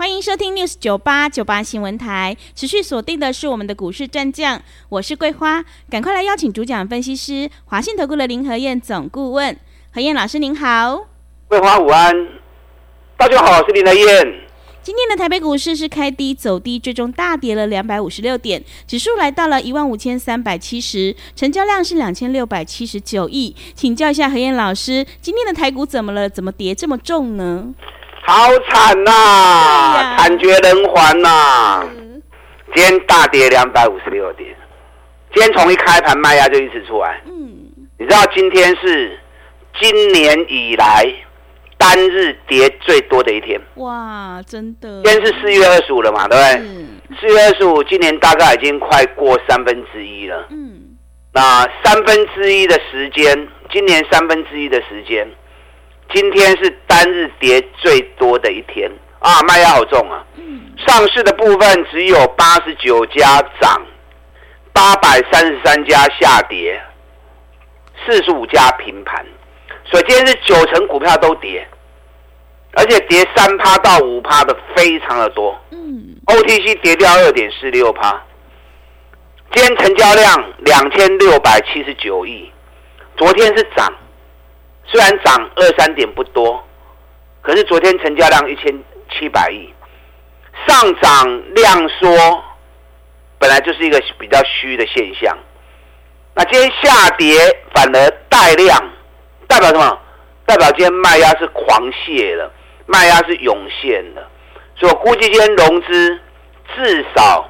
[0.00, 4.58] 欢迎收听 News 九八九八新闻台，持续锁定的是我们的股市战将，
[4.88, 9.54] 我是桂花，赶快来邀请主讲分析师华信投顾的林和燕总顾问，
[9.92, 11.06] 何燕老师您好，
[11.48, 12.16] 桂花午安，
[13.18, 14.08] 大家好，我是林和燕。
[14.82, 26.26] 今天的台北股市是开低走低，最终大跌了两百五十六点，指数来到了一万五千三百七十，成交量是两千六百七十九亿，请教一下何燕老师，今天的台股怎么了？
[26.26, 27.74] 怎么跌这么重呢？
[28.22, 31.84] 好惨呐、啊，惨绝人寰呐！
[32.74, 34.54] 今天大跌两百五十六点，
[35.34, 37.20] 今天从一开盘卖压就一直出来。
[37.26, 37.56] 嗯，
[37.98, 39.18] 你知道今天是
[39.80, 41.04] 今年以来
[41.76, 43.60] 单日跌最多的一天。
[43.76, 45.02] 哇，真的！
[45.02, 47.18] 今天是四月二十五了嘛，对不对？
[47.20, 50.46] 四月二十五，今年大概已经快过三分之一了。
[50.50, 50.96] 嗯，
[51.32, 55.28] 那三分之一的时间，今年三分之一的时间。
[56.12, 60.24] 今天是单日跌最多的一天啊，卖压好重啊！
[60.86, 63.80] 上市的部分只有八十九家涨，
[64.72, 66.82] 八百三十三家下跌，
[68.04, 69.24] 四十五家平盘，
[69.84, 71.66] 所以今天是九成股票都跌，
[72.72, 75.56] 而且跌三趴到五趴的非常的多。
[75.70, 78.20] 嗯，OTC 跌掉二点四六趴，
[79.52, 82.50] 今天成交量两千六百七十九亿，
[83.16, 83.92] 昨天是涨。
[84.92, 86.62] 虽然涨二三点不多，
[87.42, 88.66] 可是昨天成交量一千
[89.10, 89.72] 七百亿，
[90.66, 92.42] 上涨量缩，
[93.38, 95.38] 本来就是一个比较虚的现象。
[96.34, 97.38] 那今天下跌
[97.72, 98.76] 反而带量，
[99.46, 99.98] 代表什么？
[100.44, 102.52] 代表今天卖压是狂泻了，
[102.86, 104.28] 卖压是涌现的。
[104.74, 106.20] 所以我估计今天融资
[106.74, 107.48] 至少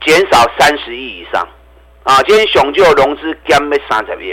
[0.00, 1.46] 减少三十亿以上。
[2.04, 4.32] 啊，今天熊就融资减了三十亿。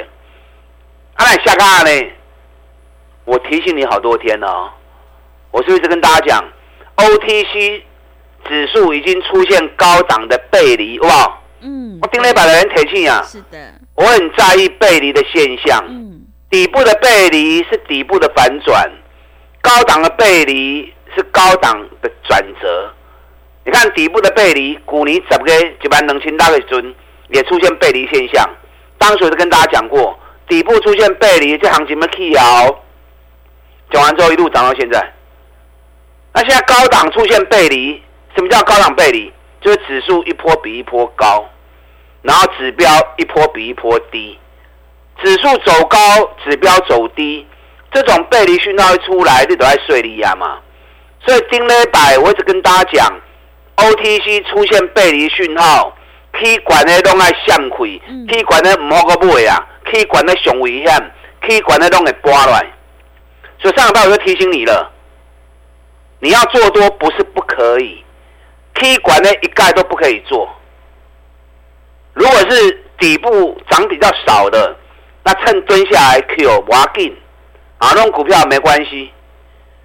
[1.16, 2.12] 啊，下个呢？
[3.26, 4.70] 我提醒你好多天了，哦，
[5.52, 6.44] 我是不是跟大家讲
[6.98, 7.82] ，OTC
[8.46, 13.58] 指数已经出现高档的背离，哇，嗯，我盯了一百个人提醒啊，是的，
[13.96, 18.92] 我很在意背离的现象，嗯，底部的背离是底部的反转，
[19.62, 22.94] 高档的背离是高档的转折。
[23.64, 25.54] 你看底部的背离，股尼怎么个
[25.84, 26.96] 一般能清大的尊
[27.30, 28.44] 也出现背离现象，
[28.98, 30.18] 当时我就跟大家讲过，
[30.48, 32.81] 底部出现背离，这行情没起摇。
[33.92, 35.14] 讲完之后一路涨到现在，
[36.34, 38.02] 那现在高档出现背离，
[38.36, 39.32] 什么叫高档背离？
[39.60, 41.48] 就是指数一波比一波高，
[42.24, 44.40] 然后指标一波比一波低，
[45.22, 45.98] 指数走高，
[46.44, 47.46] 指标走低，
[47.92, 50.58] 这种背离讯号一出来，你都在水里呀嘛。
[51.24, 53.22] 所以丁磊百，我一直跟大家讲
[53.76, 55.96] ，OTC 出现背离讯号
[56.32, 62.66] ，K 管的都爱向亏，K 管的唔好个买啊，K 管的上危险，K 管的都会拨来。
[63.62, 64.92] 所以上礼拜我就提醒你了，
[66.20, 68.04] 你要做多不是不可以
[68.74, 70.50] ，K 管呢一概都不可以做。
[72.14, 74.76] 如果是底部涨比较少的，
[75.24, 77.16] 那趁蹲下来 Q 挖进，
[77.78, 79.12] 啊，那种股票没关系。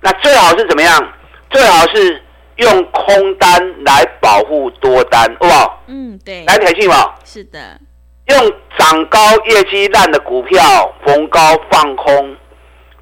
[0.01, 1.13] 那最好是怎么样？
[1.51, 2.23] 最好是
[2.57, 5.83] 用空单来保护多单，好不好？
[5.87, 6.45] 嗯，对。
[6.47, 7.15] 来提醒吗？
[7.25, 7.79] 是的。
[8.27, 12.37] 用涨高业绩烂的股票逢高放空。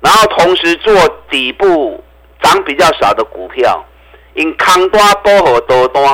[0.04, 0.92] 然后同时做
[1.30, 2.04] 底部
[2.42, 3.82] 涨比较少的股票，
[4.34, 6.04] 因空单多和多单。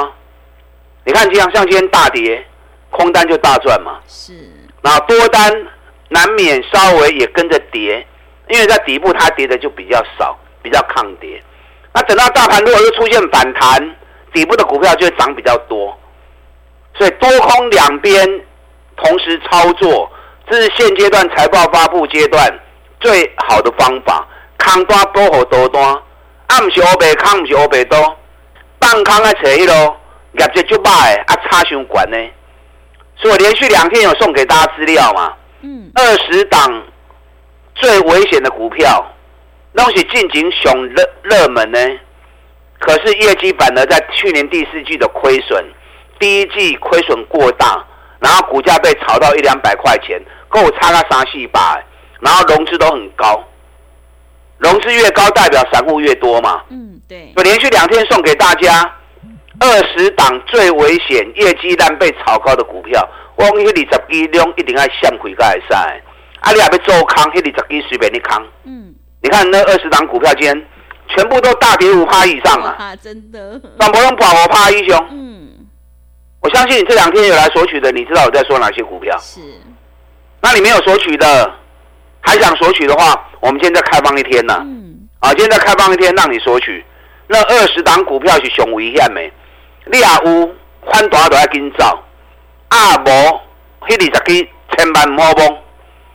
[1.05, 2.47] 你看，这样像今天大跌，
[2.91, 3.99] 空单就大赚嘛。
[4.07, 4.33] 是。
[4.81, 5.67] 然后多单
[6.09, 8.07] 难免稍微也跟着跌，
[8.49, 11.43] 因为在底部它跌的就比较少，比较抗跌。
[11.93, 13.97] 那等到大盘如果又出现反弹，
[14.33, 15.99] 底部的股票就会涨比较多。
[16.95, 18.25] 所以多空两边
[18.97, 20.09] 同时操作，
[20.49, 22.49] 这是现阶段财报发布阶段。
[23.01, 24.27] 最好的方法，
[24.59, 28.17] 空单保护多单，啊，毋是乌白空，毋是乌白多，
[28.81, 29.97] 放空啊，扯一咯，
[30.39, 32.31] 业绩就歹，啊，差伤悬呢。
[33.17, 35.33] 所以我连续两天有送给大家资料嘛，
[35.63, 36.83] 嗯，二十档
[37.75, 39.05] 最危险的股票，
[39.75, 41.79] 东西近景熊热热门呢，
[42.79, 45.65] 可是业绩反而在去年第四季的亏损，
[46.19, 47.83] 第一季亏损过大，
[48.19, 51.83] 然后股价被炒到一两百块钱，够差个三四百。
[52.21, 53.43] 然后融资都很高，
[54.59, 56.63] 融资越高代表散户越多嘛。
[56.69, 57.33] 嗯，对。
[57.37, 58.93] 我连续两天送给大家，
[59.59, 65.75] 二十档最危险、业绩烂被炒高的股票，我讲迄二十支量一定要向开才会使。
[66.41, 67.53] 啊，你还要做空，迄二十
[67.83, 68.43] 支随便你空。
[68.65, 70.67] 嗯，你看那二十档股票今天
[71.09, 72.97] 全部都大跌五趴以上啊！
[72.97, 75.07] 真的，全部都破五趴英雄。
[75.11, 75.49] 嗯，
[76.41, 79.19] 我相信你这两天有来索取的，你知道我在说哪些股票？
[79.19, 79.41] 是。
[80.41, 81.53] 那你没有索取的，
[82.21, 84.55] 还想索取的话，我们今天再开放一天呢。
[84.61, 85.09] 嗯。
[85.21, 86.85] 啊，今天再开放一天，让你索取。
[87.27, 89.21] 那二十档股票是上危险的。
[89.87, 90.51] 你也有
[90.93, 91.85] 反弹都要紧走，
[92.69, 93.11] 啊无，
[93.87, 95.59] 迄二十支千万唔好碰。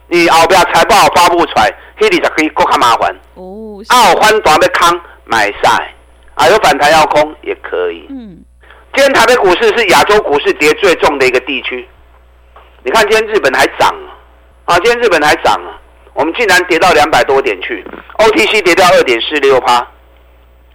[0.07, 3.15] 你后边财报发布出来，迄二十支更加麻烦。
[3.35, 3.81] 哦。
[3.89, 5.93] 啊有反弹要空买晒，
[6.35, 8.05] 啊有反弹要空也可以。
[8.09, 8.43] 嗯。
[8.93, 11.87] 今天台北股市是亚洲股市跌最重的一个地区。
[12.83, 13.93] 你看今天日本还涨
[14.65, 14.79] 啊！
[14.79, 15.73] 今天日本还涨啊！
[16.15, 17.85] 我们竟然跌到两百多点去
[18.17, 19.85] ，OTC 跌掉二点四六趴，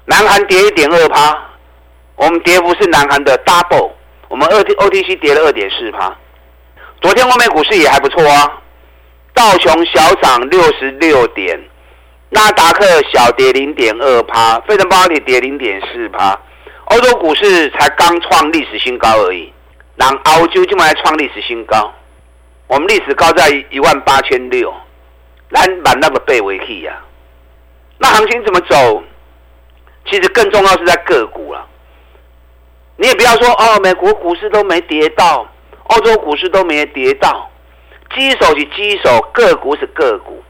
[0.05, 1.37] 南韩跌一点二趴。
[2.17, 3.91] 我们跌幅是南韩的 double，
[4.29, 6.15] 我们二 O T C 跌了二点四趴。
[7.01, 8.61] 昨天外面股市也还不错啊，
[9.33, 11.59] 道琼小涨六十六点，
[12.29, 16.39] 纳达克小跌零点二趴，费城半导体跌零点四趴。
[16.85, 19.51] 欧洲股市才刚创历史新高而已，
[19.97, 21.91] 然后欧洲就来创历史新高，
[22.67, 24.71] 我们历史高在一万八千六，
[25.51, 27.01] 来满那个背围气呀。
[27.99, 29.03] 那行情怎么走？
[30.07, 31.67] 其实更重要是在个股了。
[32.97, 35.47] 你也不要说哦，美国股市都没跌到，
[35.85, 37.51] 欧洲股市都没跌到，
[38.15, 40.43] 基手是基手，个股是个股。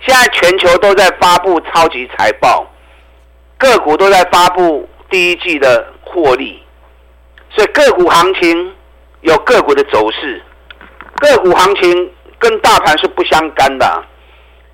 [0.00, 2.66] 现在全球都在发布超级财报，
[3.56, 6.62] 个股都在发布第一季的获利，
[7.50, 8.74] 所以个股行情
[9.20, 10.42] 有个股的走势，
[11.18, 14.04] 个股行情跟大盘是不相干的。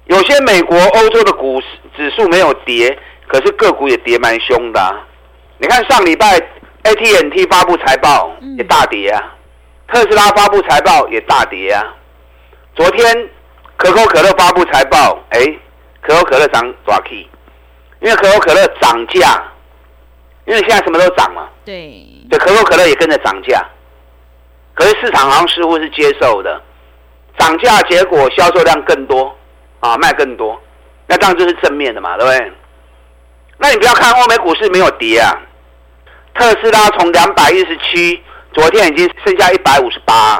[0.06, 1.66] 有些美国、欧洲的股市
[1.96, 4.96] 指数没有跌，可是个股也跌蛮凶的。
[5.58, 6.40] 你看上礼拜。
[6.84, 11.94] AT&T 发布财报也大跌啊，嗯、特斯拉发布财报也大跌啊。
[12.74, 13.30] 昨天
[13.76, 15.58] 可口可乐发布财报，哎、欸，
[16.00, 17.28] 可口可乐涨抓 key，
[18.00, 19.40] 因为可口可乐涨价，
[20.44, 21.48] 因为现在什么都涨嘛。
[21.64, 23.64] 对，对，可口可乐也跟着涨价。
[24.74, 26.60] 可是市场好像似乎是接受的，
[27.38, 29.32] 涨价结果销售量更多
[29.82, 30.58] 啊，卖更多，
[31.08, 32.52] 那当然就是正面的嘛，对不对？
[33.58, 35.36] 那你不要看欧美股市没有跌啊。
[36.34, 40.38] 特斯拉从两百一十七，昨天已经剩下一百五十八。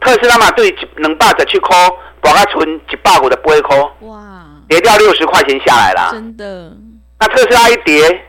[0.00, 1.74] 特斯拉嘛，对两百十七块，
[2.20, 6.10] 把它存一百五的八块，哇，跌掉六十块钱下来啦。
[6.12, 6.72] 真的？
[7.18, 8.24] 那特斯拉一跌，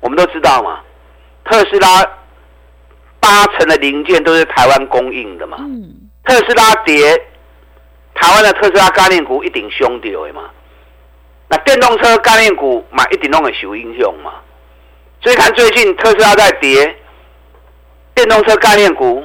[0.00, 0.80] 我们都知道嘛，
[1.44, 2.04] 特斯拉
[3.18, 5.56] 八成的零件都是台湾供应的嘛。
[5.60, 5.92] 嗯。
[6.24, 7.20] 特斯拉跌，
[8.16, 10.50] 台湾的特斯拉概念股一定凶掉的嘛。
[11.48, 14.32] 那电动车概念股嘛，一定拢会受影响嘛。
[15.22, 16.96] 所以看最近特斯拉在跌，
[18.14, 19.22] 电动车概念股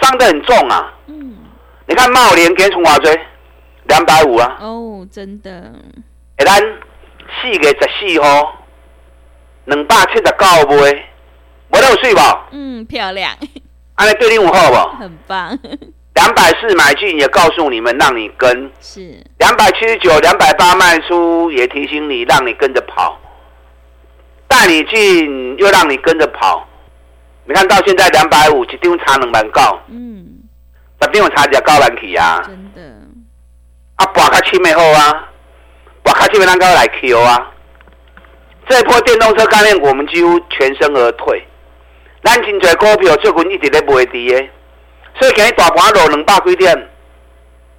[0.00, 0.92] 伤得很重啊。
[1.06, 1.36] 嗯，
[1.86, 3.18] 你看茂联跟从华追
[3.84, 4.58] 两百五啊。
[4.60, 5.72] 哦，真的。
[6.36, 6.60] 哎，咱
[7.40, 8.64] 四月十四号
[9.64, 11.04] 两百七十九卖，
[11.68, 12.38] 我都有水无？
[12.50, 13.32] 嗯，漂亮。
[13.94, 14.88] 安尼对你有好无？
[15.00, 15.58] 很棒。
[16.18, 18.68] 两百四买进也告诉你们，让你跟。
[18.80, 19.00] 是。
[19.38, 23.16] 两百七十九、两百八卖出，也提醒你，让你跟着跑。
[24.48, 26.66] 带你进，又让你跟着跑。
[27.44, 29.80] 你看到现在两百五，一张差两万高。
[29.86, 30.26] 嗯，
[30.98, 32.42] 那边有差价高难起啊。
[32.44, 32.82] 真的。
[33.94, 35.28] 啊，博卡七没好啊，
[36.02, 37.52] 博卡七没啷个来 Q 啊。
[38.68, 41.46] 这一波电动车概念股，我们几乎全身而退。
[42.24, 44.48] 咱真侪股票最近一直在卖低的，
[45.18, 46.88] 所以今日大盘落两百几点，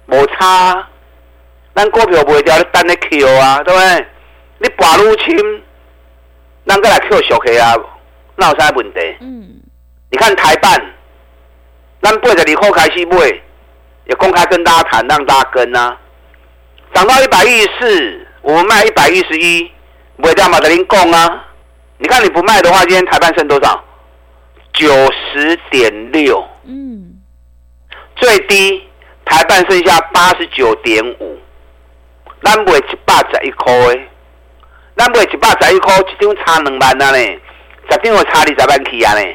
[0.06, 0.88] 无差啊。
[1.74, 4.06] 咱股票卖掉，你等你 Q 啊，对不对？
[4.58, 5.62] 你博入侵。
[6.66, 7.74] 咱再来 Q 小 K 啊，
[8.36, 9.00] 那有啥问题？
[9.20, 9.60] 嗯，
[10.10, 10.78] 你看台办，
[12.02, 13.40] 咱八十二块开始买，
[14.04, 15.96] 也公开跟大家谈，让大家跟啊，
[16.92, 19.70] 涨到一百一十四，我们卖一百一十一，
[20.16, 21.46] 卖掉嘛，等您供啊。
[21.98, 23.82] 你看你不卖的话，今天台办剩多少？
[24.72, 24.88] 九
[25.32, 26.49] 十点六，嗯，
[28.20, 28.86] 最低
[29.24, 31.38] 台办剩下八十九点五，
[32.42, 34.08] 咱卖一百十一块诶。
[34.96, 37.16] 咱卖一百十一块，一张差两万啊呢，
[37.90, 39.26] 十张我差二十万起啊呢。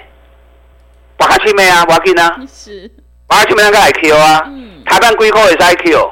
[1.17, 2.37] 我卡七没啊，我紧啊。
[2.47, 2.91] 是。
[3.25, 4.43] 博卡七没啷个来 Q 啊？
[4.45, 4.83] 嗯。
[4.85, 6.11] 台办几块会使 Q？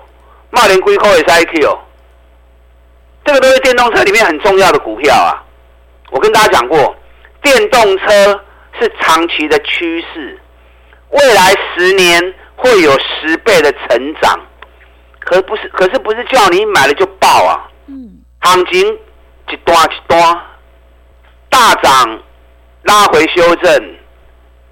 [0.50, 1.80] 茂联几块会使 Q？
[3.26, 5.44] 这个都是电动车里面很重要的股票啊。
[6.10, 6.96] 我跟大家讲过，
[7.44, 8.42] 电动车
[8.80, 10.40] 是长期的趋势，
[11.12, 14.40] 未来十年会有十倍的成长。
[15.20, 17.70] 可不是，可是不是叫你买了就爆啊？
[17.88, 18.22] 嗯。
[18.40, 18.98] 行情。
[19.50, 20.42] 一段一段
[21.50, 22.20] 大涨，
[22.84, 23.96] 拉回修正，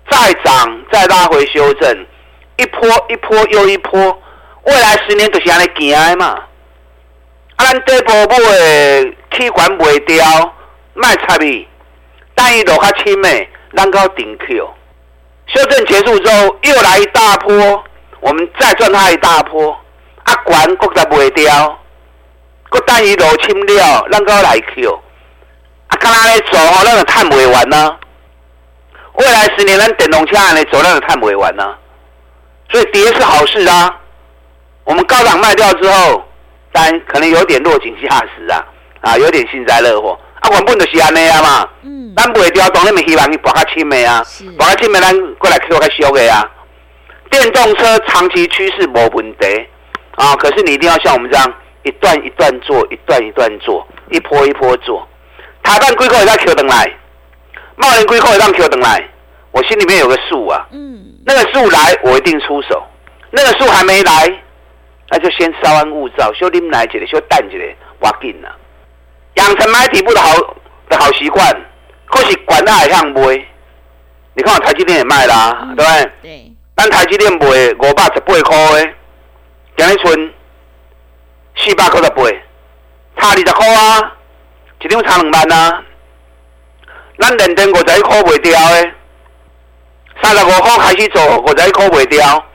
[0.10, 2.06] 再涨再拉回修正，
[2.58, 4.22] 一波一波又一波，
[4.64, 6.26] 未来十年就是安尼行嘛。
[7.58, 10.26] 啊，咱底部买气管袂掉，
[10.94, 11.68] 卖插伊，
[12.34, 14.74] 但伊落较深的，咱到顶 Q。
[15.54, 17.84] 修正结束之后，又来一大波，
[18.22, 19.78] 我们再赚它一大波。
[20.24, 21.78] 啊，管国再袂掉，
[22.70, 24.94] 国等伊落深了，咱到来 Q。
[25.88, 27.98] 啊，看咱咧走吼，咱就赚袂完呢。
[29.16, 31.76] 未来十年，咱电动车安尼走，咱就赚袂完呢。
[32.70, 33.98] 所以跌是好事啊。
[34.84, 36.24] 我们高档卖掉之后，
[36.72, 38.66] 但可能有点落井下石啊，
[39.02, 40.18] 啊，有点幸灾乐祸。
[40.42, 41.70] 啊，原本就是安尼啊嘛。
[41.84, 42.14] 嗯。
[42.16, 44.22] 咱袂掉，当然咪希望你博较轻的啊，
[44.58, 46.44] 博较轻的咱过来去较俗的啊。
[47.30, 49.68] 电动车长期趋势无问题
[50.16, 55.08] 啊，可是你一定要像我们这样一段一段做，一段一段做，一波一波做。
[55.64, 56.94] 台湾龟壳也在 Q 等来，
[57.78, 59.08] 茂林龟壳也让 Q 等来，
[59.52, 60.68] 我心里面有个数啊。
[60.72, 61.00] 嗯。
[61.26, 62.84] 那个数来，我一定出手。
[63.30, 64.42] 那个数还没来，
[65.10, 67.64] 那就先稍安勿躁，小啉奶一个，小等一个，
[68.00, 68.50] 我紧了。
[69.36, 70.36] 养成买底部的好
[70.90, 71.50] 的好习惯，
[72.08, 73.22] 可是管它还向卖。
[74.34, 76.12] 你看我台积电也卖啦，嗯、对不对？
[76.22, 76.52] 对。
[76.76, 78.94] 但台积电卖五百十八块的，
[79.78, 80.34] 今日剩
[81.58, 82.24] 四百九十八，
[83.18, 84.12] 差二十块啊，
[84.80, 85.84] 一张差两万啊。
[87.20, 88.92] 咱认真五十一块卖掉的，
[90.24, 92.46] 三十五块开始做五十一块卖掉，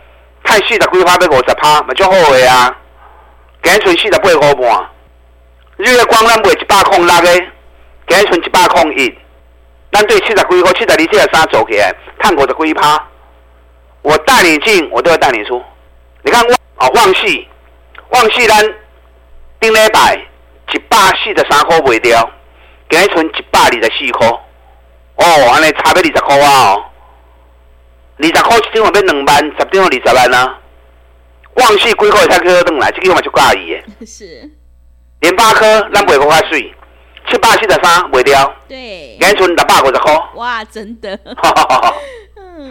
[0.42, 2.74] 看四十几趴要五十趴，嘛足好个啊。
[3.62, 4.90] 今日剩四十八块半。
[5.78, 7.34] 日月光咱卖一百空六个，
[8.08, 9.14] 今日剩一百空一，
[9.92, 13.06] 咱对七十几块、七十二、七十三做起来，赚五十几趴。
[14.00, 15.62] 我带你进，我都会带你出。
[16.22, 17.46] 你看旺啊，旺系，
[18.08, 18.62] 旺系咱
[19.60, 20.14] 顶礼拜
[20.72, 22.30] 一百四十三块卖掉，
[22.88, 24.26] 今日剩一百二十四块。
[24.28, 26.72] 哦，安尼差要二十块啊！
[26.72, 26.84] 哦，
[28.16, 30.58] 二十块一张要两万，十张二十万啊。
[31.56, 33.82] 旺系几块才可以转来，这个嘛就挂伊的。
[34.06, 34.50] 是。
[35.26, 36.72] 联发科咱卖过较水，
[37.28, 40.14] 七百四十三卖掉，对，今剩六百五十块。
[40.34, 41.18] 哇，真的，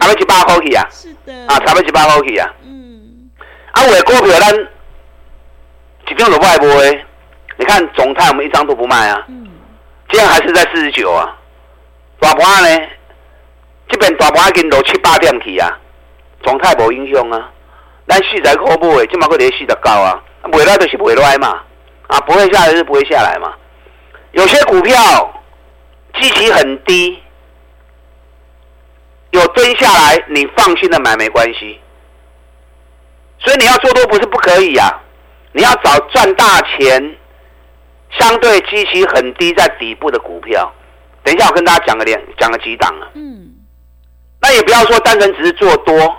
[0.00, 0.86] 差不多一百块去啊。
[0.90, 2.48] 是的，啊，差不多一百块去啊。
[2.64, 3.28] 嗯，
[3.72, 4.58] 啊，有的股票咱
[6.08, 7.04] 一张都不爱卖，
[7.58, 9.22] 你看总泰我们一张都不卖啊。
[9.28, 9.48] 嗯，
[10.08, 11.36] 这样还是在四十九啊。
[12.18, 12.86] 大盘呢？
[13.90, 15.78] 这边大盘已经落七八点去啊，
[16.42, 17.50] 总泰无影响啊。
[18.08, 21.60] 咱四十块买，今嘛佫在四十九啊，卖来就是卖来嘛。
[22.08, 23.52] 啊，不会下来是不会下来嘛。
[24.32, 24.94] 有些股票
[26.20, 27.18] 基期很低，
[29.30, 31.80] 有蹲下来，你放心的买没关系。
[33.38, 35.00] 所以你要做多不是不可以呀、啊，
[35.52, 37.16] 你要找赚大钱，
[38.18, 40.72] 相对基期很低在底部的股票。
[41.22, 43.08] 等一下我跟大家讲个两讲个几档啊。
[43.14, 43.52] 嗯。
[44.40, 46.16] 那也不要说单纯只是做多，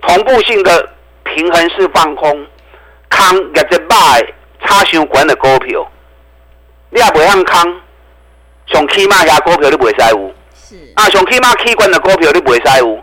[0.00, 0.90] 同步性的
[1.24, 2.46] 平衡式放空，
[3.08, 4.34] 康也在卖。
[4.64, 5.90] 差伤悬的股票，
[6.90, 7.80] 你也袂向空，
[8.66, 10.34] 上起码遐股票你袂使有。
[10.54, 12.98] 是啊，上起码起悬的股票你袂使有。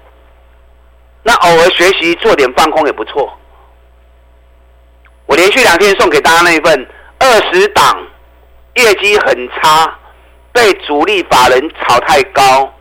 [1.24, 3.32] 那偶尔学习做点放空也不错。
[5.26, 6.88] 我连续两天送给大家那一份
[7.20, 8.08] 二十档，
[8.76, 9.94] 业绩很差，
[10.52, 12.74] 被主力法人炒太高，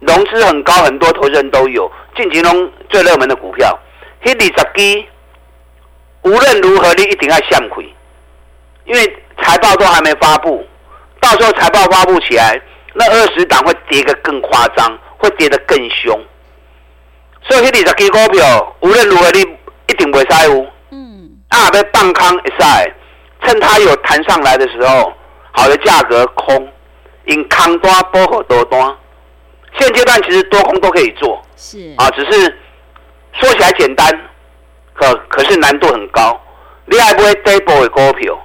[0.00, 1.90] 融资很高，很多投资人都有。
[2.14, 3.76] 近期中最热门的股票，
[4.22, 5.04] 迄二十支，
[6.22, 7.76] 无论如何你一定要闪开。
[8.88, 10.66] 因为财报都还没发布，
[11.20, 12.58] 到时候财报发布起来，
[12.94, 16.18] 那二十档会跌得更夸张，会跌得更凶。
[17.42, 19.40] 所以这二十支股票，无论如何你
[19.88, 20.66] 一定不会塞乌。
[20.90, 21.30] 嗯。
[21.50, 22.94] 啊，被放空一塞，
[23.42, 25.12] 趁它有弹上来的时候，
[25.52, 26.66] 好的价格空，
[27.26, 28.96] 因空单包括多单。
[29.78, 31.40] 现阶段其实多空都可以做。
[31.56, 31.94] 是。
[31.98, 32.58] 啊，只是
[33.34, 34.10] 说起来简单，
[34.94, 36.40] 可可是难度很高。
[36.86, 38.38] 你还不会底部的股票。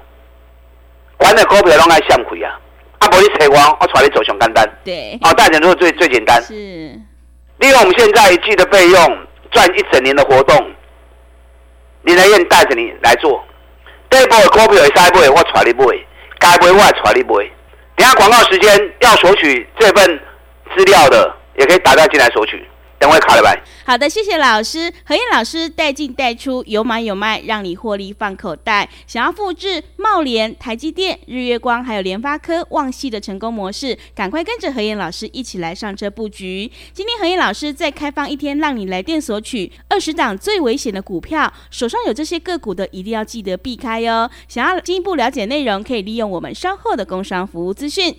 [1.23, 2.59] 玩的股票拢爱闪开啊！
[2.99, 4.69] 啊，无你找我，我带你走上简单。
[4.83, 6.41] 对，好、哦，大家都是最最简单。
[6.43, 9.17] 是，利用我们现在一季的费用
[9.49, 10.71] 赚一整年的活动，
[12.01, 13.41] 你来燕带着你来做。
[14.09, 15.85] 这波的股票会使买，我带你买；
[16.39, 17.49] 该买我也带你买。
[17.95, 20.19] 等下广告时间要索取这份
[20.75, 22.67] 资料的，也可以打电话进来索取。
[23.03, 23.53] 等会卡了吧。
[23.85, 24.89] 好的，谢谢老师。
[25.03, 28.89] 何燕老师带进带出，有买有卖，让你获利放口袋。
[29.05, 36.71] 想要复制茂联、台积电、日月光还有联发科、旺系的成功模式，赶快跟着何燕老师一起来上车布局。
[36.93, 44.31] 今天何燕老师再开放一天，让你来电索取二十档最危险的股票，手上有这些个股的，一定要记得避开哟。
[44.47, 48.15] 想要进一步了解内容，可以利用我们稍后的工商服务资讯。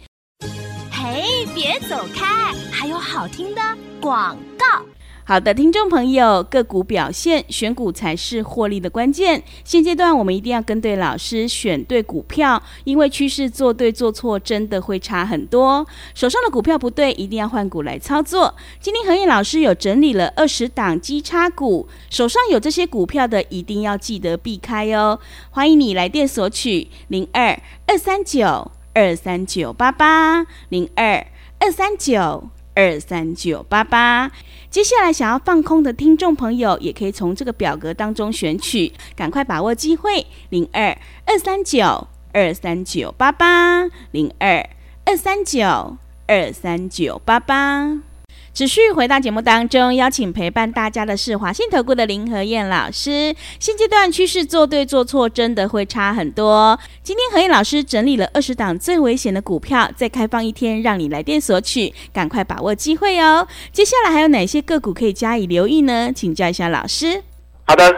[0.91, 1.23] 嘿。
[1.55, 3.63] 别走开，还有好听的
[4.05, 4.85] 广告。
[5.27, 9.43] 好的，听众朋友，个股表现，选股才是获利的关键。
[9.65, 15.87] 现阶段我们一定要跟对老师，选对股票，因为趋势做对做错真的会差很多。
[16.15, 18.55] 手上的股票不对，一定要换股来操作。
[18.79, 25.19] 今天何燕老师有整理了二十档基差股，手上有这些股票的，一定要记得避开哦。
[25.49, 31.27] 欢迎你来电索取零二二三九二三九八八零二
[31.59, 34.31] 二三九二三九八八。
[34.71, 44.69] 接下来想要放空的听众朋友，也可以从这个表格当中选取，赶快把握机会，零二二三九二三九八八，零二
[45.05, 48.14] 二三九二三九八八。
[48.55, 53.35] 持续回到节目当中，邀请陪伴大家的是华信投顾的林和燕老师。
[53.59, 56.79] 现阶段趋势做对做错真的会差很多。
[57.03, 63.45] 今天和燕老师整理了二十档最危险的股票，再开放一天让你来电索取，赶快把握机会哦。
[63.73, 66.13] 接下来还有哪些个股可以加以留意呢？
[66.15, 67.25] 请教一下老师。
[67.67, 67.91] 好的，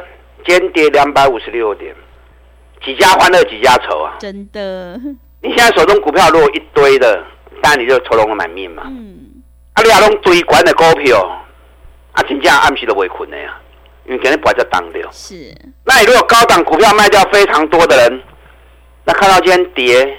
[0.47, 1.95] 今天跌两百五十六点，
[2.83, 4.17] 几家欢乐几家愁啊！
[4.19, 4.99] 真的，
[5.43, 7.23] 你现在手中股票如果一堆的，
[7.61, 8.85] 当然你就愁容满面嘛。
[8.87, 9.26] 嗯。
[9.91, 9.99] 啊！
[9.99, 11.21] 你啊，拢追管的股票，
[12.13, 13.57] 啊，真正暗时都未困的呀，
[14.07, 15.09] 因为今日不在当掉。
[15.13, 15.55] 是。
[15.85, 18.21] 那你如果高档股票卖掉非常多的人，
[19.05, 20.19] 那看到今天跌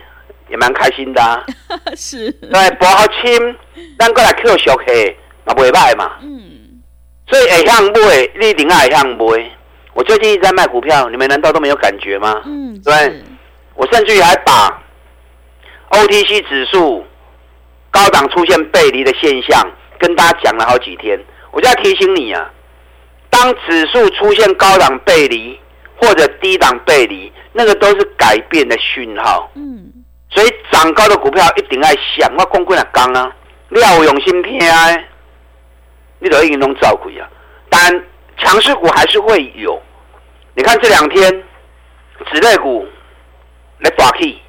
[0.50, 1.44] 也蛮开心的啊。
[1.96, 2.32] 是。
[2.32, 3.56] 对，博好轻，
[4.00, 6.14] 咱过来 Q 小 K，那不会卖嘛。
[6.22, 6.82] 嗯。
[7.28, 9.52] 所以会向买，你一定爱向买。
[9.94, 12.42] 我最近一直在卖股票，你们难道都没有感觉吗？
[12.46, 12.80] 嗯。
[12.84, 13.22] 对。
[13.76, 14.82] 我甚至于还把
[15.90, 17.06] OTC 指数。
[17.98, 22.48] 高档出现背离的现象，跟大家讲了好几天，我就要提醒你啊，
[23.28, 25.60] 当指数出现高档背离
[26.00, 29.50] 或者低档背离，那个都是改变的讯号。
[29.56, 29.92] 嗯，
[30.30, 33.36] 所以涨高的股票一定要想，我讲过了讲啊，
[33.70, 34.60] 你要用心听，
[36.20, 37.26] 你都已经能照顾啊。
[37.68, 38.04] 但
[38.38, 39.82] 强势股还是会有，
[40.54, 41.44] 你看这两天，
[42.32, 42.88] 纸类股
[43.80, 44.40] 来打 key，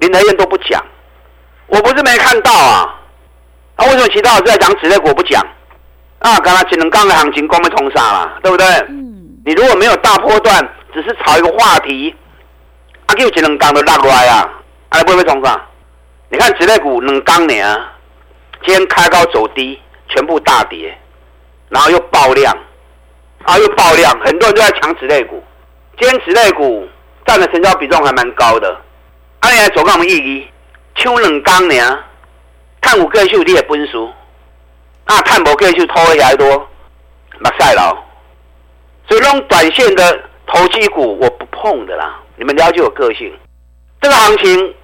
[0.00, 0.84] 林和彦都不讲。
[1.74, 2.94] 我不是没看到啊，
[3.76, 5.44] 那、啊、为什么其他老师在讲此类股不讲？
[6.20, 8.64] 啊，刚才只能刚的行情光被通杀了，对不对？
[8.90, 9.12] 嗯。
[9.44, 10.56] 你如果没有大波段，
[10.94, 12.14] 只是炒一个话题，
[13.06, 14.48] 啊，就只能刚的拉过来啊，
[14.88, 15.60] 还不会被通杀。
[16.28, 17.92] 你看纸类股能刚年啊，
[18.64, 19.76] 今天开高走低，
[20.08, 20.96] 全部大跌，
[21.70, 22.56] 然后又爆量，
[23.42, 25.42] 啊，又爆量，很多人都在抢此类股。
[25.98, 26.88] 今天此类股
[27.26, 28.80] 占的成交比重还蛮高的，
[29.40, 30.48] 啊，你来走跟我们意义。
[30.96, 31.98] 抢两工呢，
[32.80, 34.10] 看有个数你也分输，
[35.04, 36.46] 啊，看无个数拖下来多，
[37.40, 37.98] 目屎流。
[39.08, 42.20] 所以，那种短线的投机股我不碰的啦。
[42.36, 43.32] 你们了解我个性。
[44.00, 44.74] 这个行情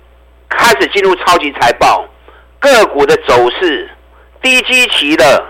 [0.48, 2.04] 开始进入超级财报，
[2.58, 3.88] 个股的走势
[4.42, 5.44] 低基期的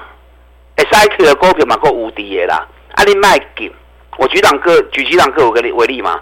[0.76, 2.66] ，S I Q 的股票嘛够无敌的啦。
[2.94, 3.72] 啊，你卖给，
[4.18, 6.20] 我举档个举几档个股为例嘛，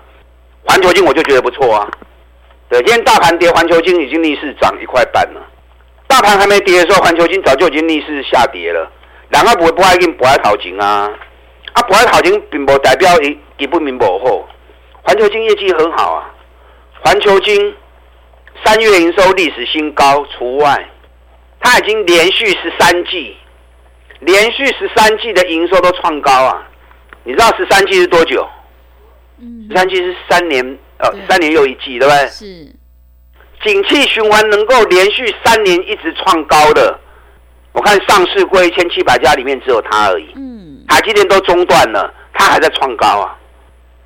[0.65, 1.89] 环球金我就觉得不错啊。
[2.69, 5.41] 对，今天大盘跌，环球金已经逆势涨一块半了。
[6.07, 8.91] 大盘还没跌的时候，环球金早就已经逆势下跌了。
[9.31, 11.11] 两个不会不爱跟不爱淘金啊，
[11.73, 14.47] 啊不爱淘金并不代表一一不明不后。
[15.03, 16.31] 环球金业绩很好啊，
[17.01, 17.75] 环球金
[18.65, 20.89] 三月营收历史新高除外，
[21.61, 23.35] 它已经连续十三季，
[24.21, 26.67] 连续十三季的营收都创高啊。
[27.25, 28.47] 你知道十三季是多久？
[29.69, 30.79] 十三季是三年。
[30.99, 32.29] 呃，三年又一季，对不对？
[32.29, 32.45] 是。
[33.65, 36.99] 景气循环能够连续三年一直创高的，
[37.73, 40.33] 我看上市过一千七百家里面只有它而已。
[40.37, 40.85] 嗯。
[40.87, 43.37] 台积电都中断了，它还在创高啊。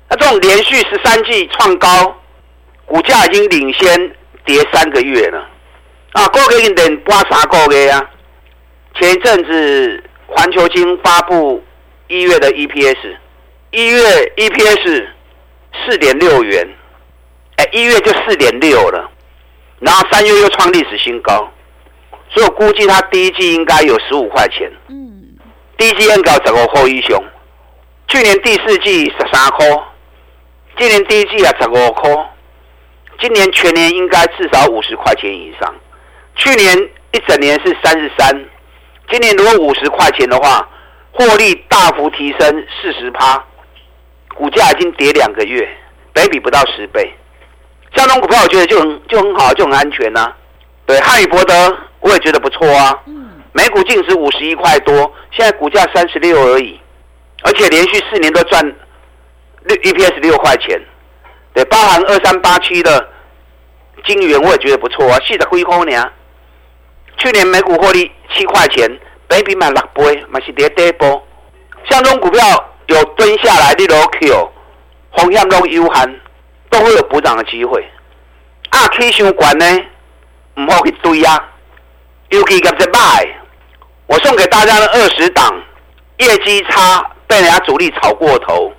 [0.09, 2.15] 那这种连续十三季创高，
[2.85, 5.49] 股价已经领先跌三个月了。
[6.13, 8.09] 啊，过个一点刮啥过个啊？
[8.95, 11.63] 前一阵子环球金发布
[12.07, 13.17] 一月的 EPS，
[13.71, 14.01] 一月
[14.37, 15.07] EPS
[15.85, 16.67] 四点六元。
[17.57, 19.09] 哎，一月就四点六了，
[19.79, 21.47] 然后三月又创历史新高，
[22.29, 24.71] 所以我估计它第一季应该有十五块钱。
[24.87, 25.37] 嗯，
[25.77, 27.21] 第一季应该十五块以上，
[28.07, 29.67] 去年第四季十三块，
[30.77, 32.11] 今年第一季啊十五块，
[33.19, 35.73] 今年全年应该至少五十块钱以上。
[36.35, 36.75] 去年
[37.11, 38.45] 一整年是三十三，
[39.11, 40.67] 今年如果五十块钱的话，
[41.11, 43.45] 获利大幅提升四十趴，
[44.33, 45.69] 股价已经跌两个月，
[46.11, 47.13] 北比不到十倍。
[47.93, 50.37] 这种股票我觉得就很就很好，就很安全呐、啊。
[50.85, 52.97] 对，汉语博德我也觉得不错啊。
[53.05, 53.29] 嗯。
[53.53, 54.95] 每股净值五十一块多，
[55.31, 56.79] 现在股价三十六而已，
[57.43, 58.65] 而且连续四年都赚
[59.65, 60.81] 六 EPS 六块钱。
[61.53, 63.07] 对，包含二三八七的
[64.05, 66.03] 金元我也觉得不错啊，细的灰空呢。
[67.17, 68.89] 去年每股获利七块钱，
[69.27, 71.23] 本益比买六倍，嘛是跌跌波。
[71.87, 72.41] 像这种股票
[72.87, 74.51] 有蹲下来的罗 Q，
[75.15, 76.19] 风险都有限，
[76.73, 77.87] 都会有补涨的机会。
[78.71, 79.65] 啊，K 线管呢，
[80.55, 81.39] 唔好去堆啊，
[82.29, 82.99] 尤其咁只卖，
[84.07, 85.53] 我送给大家的二十档，
[86.17, 88.73] 业绩差被人家主力炒过头，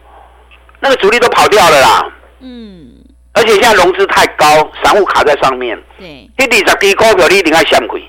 [0.80, 2.12] 那个主力都跑掉了啦。
[2.40, 2.90] 嗯。
[3.32, 4.46] 而且现在融资太高，
[4.82, 5.80] 散户卡在上面。
[5.98, 6.06] 对。
[6.06, 8.02] 你二十支股票你一定要闪亏，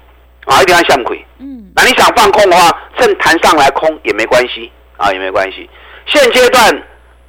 [0.45, 1.23] 啊，一定要闪亏。
[1.37, 1.71] 嗯。
[1.75, 5.69] 那你想放空的话，趁弹上来空也没关系，啊，也没关系。
[6.07, 6.83] 现阶段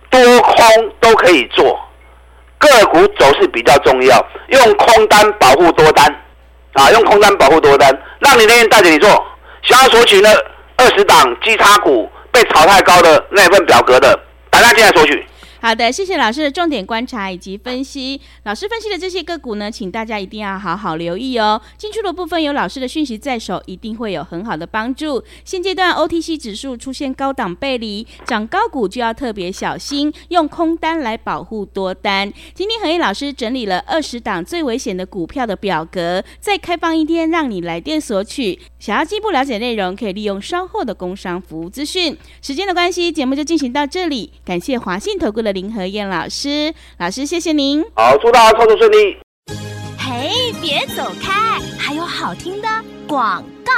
[0.08, 0.66] 多空
[1.00, 1.78] 都可以做，
[2.58, 6.06] 个股走势比较重要，用空单保护多单，
[6.72, 7.90] 啊，用空单保护多单，
[8.20, 9.08] 让你那边带着你做。
[9.62, 10.30] 想要索取呢
[10.76, 14.18] 二十档基差股被炒太高的那份表格的，
[14.50, 15.26] 大家进来索取。
[15.66, 18.20] 好的，谢谢老师的重点观察以及分析。
[18.44, 21.61] 老师分析的这些个股呢，请大家一定要好好留意哦。
[21.76, 25.24] 进出的部分有老师的讯息在手，一定会有很好的帮助。
[25.44, 32.33] 现阶段 OTC 指数出现高档背离，涨高股就要特别小心，用空单来保护多单。
[32.55, 38.57] 今天和彦老师整理了二十档最危险的股票的表格，再开放一天让你来电索取。
[38.79, 42.16] 想要进一步了解内容，可以利用稍后的工商服务资讯。
[42.40, 44.33] 时间的关系，节目就进行到这里。
[44.44, 47.82] 感谢华信投顾的林和燕老师，老师谢谢您。
[47.94, 49.16] 好，祝大家操作顺利。
[49.98, 52.68] 嘿，别走开，还有好听的
[53.08, 53.72] 广告。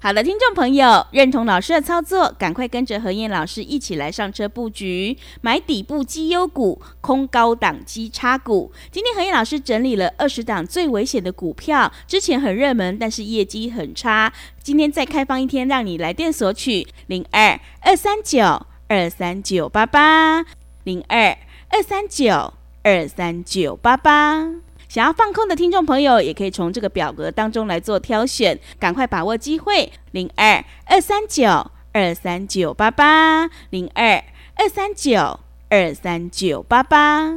[0.00, 8.72] 好的，听众朋友，认同老师的操作，赶快跟着何燕老师一起来上车布局，买底部绩优股，空高档基差股。
[8.90, 14.32] 今天何燕老师整理了二十档最危险的股票，之前很热门，但是业绩很差。
[14.60, 20.44] 今天再开放一天，让你来电索取零二二三九二三九八八
[20.86, 21.36] 零二
[21.68, 24.46] 二三九二三九八八。
[24.88, 29.92] 想要放空的听众朋友，也可以从这个表格当中来做挑选，赶快把握机会。
[30.12, 34.22] 零二二三九二三九八八，零二
[34.54, 37.36] 二三九二三九八八。